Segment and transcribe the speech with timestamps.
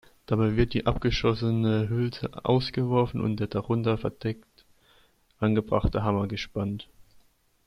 [0.25, 4.65] Dabei wird die abgeschossene Hülse ausgeworfen und der darunter verdeckt
[5.37, 6.87] angebrachte Hammer gespannt.